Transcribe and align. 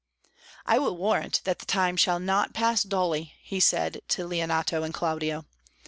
"I 0.65 0.79
will 0.79 0.97
warrant 0.97 1.41
that 1.43 1.59
the 1.59 1.65
time 1.67 1.95
shall 1.95 2.19
not 2.19 2.55
pass 2.55 2.81
dully," 2.81 3.35
he 3.43 3.59
said 3.59 4.01
to 4.07 4.25
Leonato 4.25 4.81
and 4.81 4.95
Claudio. 4.95 5.45